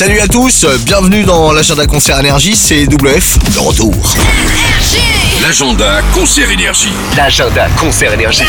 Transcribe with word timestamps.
Salut 0.00 0.20
à 0.20 0.26
tous, 0.26 0.64
bienvenue 0.86 1.24
dans 1.24 1.52
l'agenda 1.52 1.86
concert 1.86 2.18
énergie, 2.18 2.56
c'est 2.56 2.84
WF, 2.84 3.38
de 3.52 3.58
retour. 3.58 3.92
L'agenda 5.42 6.00
concert 6.14 6.50
énergie. 6.50 6.88
L'agenda 7.18 7.68
concert 7.78 8.10
énergie. 8.14 8.44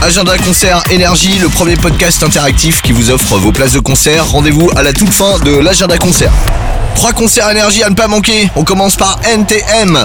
Agenda 0.00 0.38
concert 0.38 0.82
énergie, 0.90 1.38
le 1.40 1.50
premier 1.50 1.76
podcast 1.76 2.22
interactif 2.22 2.80
qui 2.80 2.92
vous 2.92 3.10
offre 3.10 3.36
vos 3.36 3.52
places 3.52 3.74
de 3.74 3.80
concert. 3.80 4.26
Rendez-vous 4.30 4.70
à 4.76 4.82
la 4.82 4.94
toute 4.94 5.10
fin 5.10 5.38
de 5.40 5.54
l'agenda 5.54 5.98
concert. 5.98 6.32
Trois 6.94 7.12
concerts 7.12 7.50
énergie 7.50 7.82
à 7.82 7.90
ne 7.90 7.94
pas 7.94 8.08
manquer. 8.08 8.50
On 8.56 8.64
commence 8.64 8.96
par 8.96 9.18
NTM. 9.24 9.98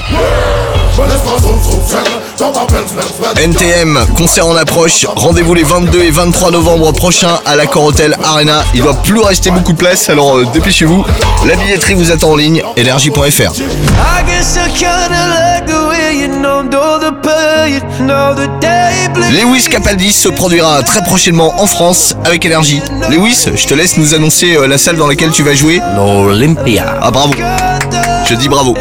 NTM, 3.37 3.99
concert 4.17 4.47
en 4.47 4.55
approche. 4.55 5.05
Rendez-vous 5.15 5.53
les 5.53 5.63
22 5.63 6.01
et 6.03 6.11
23 6.11 6.51
novembre 6.51 6.91
prochains 6.91 7.39
à 7.45 7.55
l'Accor 7.55 7.85
Hotel 7.85 8.17
Arena. 8.23 8.63
Il 8.73 8.81
doit 8.81 8.95
plus 9.01 9.19
rester 9.19 9.51
beaucoup 9.51 9.73
de 9.73 9.77
place, 9.77 10.09
alors 10.09 10.37
euh, 10.37 10.45
dépêchez-vous. 10.53 11.05
La 11.45 11.55
billetterie 11.55 11.93
vous 11.93 12.11
attend 12.11 12.31
en 12.31 12.35
ligne, 12.35 12.61
énergie.fr. 12.75 13.51
Lewis 19.31 19.63
Capaldi 19.69 20.11
se 20.11 20.29
produira 20.29 20.81
très 20.83 21.01
prochainement 21.01 21.61
en 21.61 21.67
France 21.67 22.15
avec 22.25 22.45
énergie. 22.45 22.81
Lewis, 23.09 23.47
je 23.55 23.65
te 23.67 23.73
laisse 23.73 23.97
nous 23.97 24.13
annoncer 24.13 24.55
euh, 24.55 24.67
la 24.67 24.77
salle 24.77 24.97
dans 24.97 25.07
laquelle 25.07 25.31
tu 25.31 25.43
vas 25.43 25.53
jouer. 25.53 25.81
L'Olympia. 25.95 26.97
Ah 27.01 27.11
bravo, 27.11 27.33
je 28.29 28.35
dis 28.35 28.49
bravo. 28.49 28.75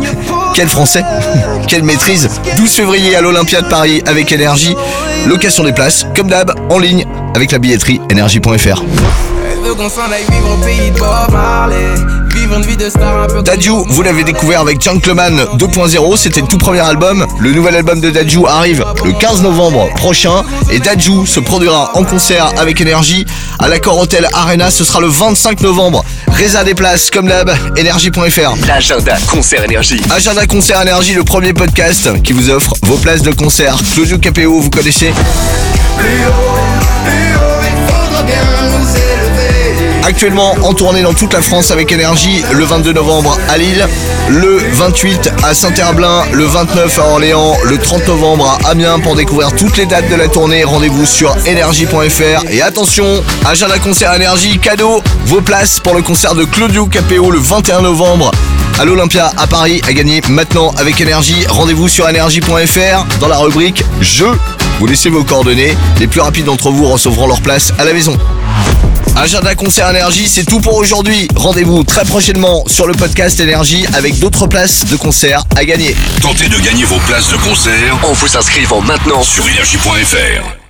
Quel 0.54 0.68
français 0.68 1.04
Quelle 1.68 1.82
maîtrise 1.82 2.28
12 2.56 2.70
février 2.70 3.16
à 3.16 3.20
l'Olympia 3.20 3.62
de 3.62 3.68
Paris 3.68 4.02
avec 4.06 4.32
énergie. 4.32 4.76
Location 5.26 5.64
des 5.64 5.72
places, 5.72 6.06
comme 6.14 6.28
d'hab, 6.28 6.52
en 6.70 6.78
ligne 6.78 7.06
avec 7.34 7.52
la 7.52 7.58
billetterie 7.58 8.00
énergie.fr. 8.10 8.82
Dadju, 13.44 13.84
vous 13.88 14.02
l'avez 14.02 14.24
découvert 14.24 14.60
avec 14.60 14.80
Gentleman 14.82 15.46
2.0, 15.56 16.16
c'était 16.16 16.40
le 16.40 16.48
tout 16.48 16.58
premier 16.58 16.80
album. 16.80 17.24
Le 17.38 17.52
nouvel 17.52 17.76
album 17.76 18.00
de 18.00 18.10
Dadju 18.10 18.40
arrive 18.48 18.84
le 19.04 19.12
15 19.12 19.42
novembre 19.42 19.88
prochain 19.94 20.42
et 20.72 20.80
Dadju 20.80 21.24
se 21.26 21.38
produira 21.38 21.92
en 21.94 22.02
concert 22.02 22.52
avec 22.58 22.80
énergie 22.80 23.24
à 23.60 23.68
l'Accor 23.68 23.98
Hotel 23.98 24.26
Arena, 24.32 24.72
ce 24.72 24.82
sera 24.82 25.00
le 25.00 25.06
25 25.06 25.60
novembre. 25.60 26.04
Résa 26.26 26.64
des 26.64 26.74
places 26.74 27.10
comme 27.10 27.28
d'hab, 27.28 27.52
énergie.fr. 27.76 28.66
L'agenda 28.66 29.16
concert 29.30 29.62
énergie. 29.62 30.00
Agenda 30.10 30.44
Concert 30.46 30.82
Énergie, 30.82 31.14
le 31.14 31.22
premier 31.22 31.52
podcast 31.52 32.20
qui 32.22 32.32
vous 32.32 32.50
offre 32.50 32.74
vos 32.82 32.96
places 32.96 33.22
de 33.22 33.30
concert. 33.30 33.76
Claudio 33.94 34.18
Capéo, 34.18 34.58
vous 34.60 34.70
connaissez 34.70 35.12
Actuellement 40.04 40.56
en 40.62 40.74
tournée 40.74 41.02
dans 41.02 41.14
toute 41.14 41.32
la 41.32 41.40
France 41.40 41.70
avec 41.70 41.92
Énergie, 41.92 42.42
le 42.52 42.64
22 42.64 42.92
novembre 42.92 43.38
à 43.48 43.56
Lille, 43.56 43.86
le 44.28 44.58
28 44.72 45.30
à 45.44 45.54
Saint-Herblain, 45.54 46.24
le 46.32 46.44
29 46.44 46.98
à 46.98 47.02
Orléans, 47.08 47.56
le 47.64 47.78
30 47.78 48.08
novembre 48.08 48.58
à 48.64 48.70
Amiens 48.70 48.98
pour 48.98 49.14
découvrir 49.14 49.52
toutes 49.54 49.76
les 49.76 49.86
dates 49.86 50.08
de 50.10 50.16
la 50.16 50.28
tournée. 50.28 50.64
Rendez-vous 50.64 51.06
sur 51.06 51.36
énergie.fr. 51.46 52.50
Et 52.50 52.62
attention, 52.62 53.22
agenda 53.46 53.78
concert 53.78 54.12
énergie, 54.14 54.58
cadeau, 54.58 55.02
vos 55.26 55.40
places 55.40 55.78
pour 55.78 55.94
le 55.94 56.02
concert 56.02 56.34
de 56.34 56.44
Claudio 56.44 56.86
Capéo 56.86 57.30
le 57.30 57.38
21 57.38 57.82
novembre 57.82 58.32
à 58.80 58.84
l'Olympia 58.84 59.32
à 59.36 59.46
Paris 59.46 59.80
à 59.86 59.92
gagner 59.92 60.20
maintenant 60.28 60.72
avec 60.78 61.00
énergie. 61.00 61.46
Rendez-vous 61.48 61.88
sur 61.88 62.08
énergie.fr 62.08 63.18
dans 63.20 63.28
la 63.28 63.38
rubrique 63.38 63.84
Jeux. 64.00 64.36
Vous 64.80 64.86
laissez 64.86 65.10
vos 65.10 65.22
coordonnées. 65.22 65.76
Les 66.00 66.08
plus 66.08 66.20
rapides 66.20 66.46
d'entre 66.46 66.70
vous 66.70 66.88
recevront 66.88 67.28
leur 67.28 67.40
place 67.40 67.72
à 67.78 67.84
la 67.84 67.92
maison. 67.92 68.18
Agenda 69.16 69.54
Concert 69.54 69.90
Énergie, 69.90 70.28
c'est 70.28 70.44
tout 70.44 70.60
pour 70.60 70.76
aujourd'hui. 70.76 71.28
Rendez-vous 71.36 71.84
très 71.84 72.04
prochainement 72.04 72.64
sur 72.66 72.86
le 72.86 72.94
podcast 72.94 73.38
Énergie 73.40 73.86
avec 73.94 74.18
d'autres 74.18 74.46
places 74.46 74.86
de 74.86 74.96
concert 74.96 75.44
à 75.56 75.64
gagner. 75.64 75.94
Tentez 76.20 76.48
de 76.48 76.58
gagner 76.58 76.84
vos 76.84 76.98
places 77.00 77.30
de 77.30 77.36
concert 77.36 77.98
En 78.04 78.12
vous 78.12 78.36
inscrivant 78.36 78.80
maintenant 78.80 79.22
sur 79.22 79.48
énergie.fr. 79.48 80.61